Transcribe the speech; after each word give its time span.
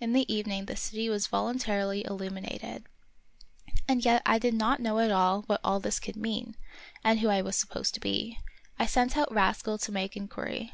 In 0.00 0.14
the 0.14 0.26
evening 0.34 0.66
the 0.66 0.74
city 0.74 1.08
was 1.08 1.28
voluntarily 1.28 2.02
illumi 2.02 2.44
nated. 2.44 2.86
And 3.86 4.04
yet 4.04 4.20
I 4.26 4.36
did 4.36 4.52
not 4.54 4.80
at 4.84 4.86
all 5.12 5.36
know 5.36 5.44
what 5.46 5.60
all 5.62 5.78
this 5.78 6.00
could 6.00 6.16
mean, 6.16 6.56
and 7.04 7.20
who 7.20 7.28
I 7.28 7.40
was 7.40 7.54
supposed 7.54 7.94
to 7.94 8.00
be. 8.00 8.40
I 8.80 8.86
sent 8.86 9.16
out 9.16 9.32
Rascal 9.32 9.78
to 9.78 9.92
make 9.92 10.16
inquiry. 10.16 10.72